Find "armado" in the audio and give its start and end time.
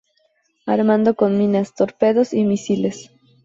0.65-1.13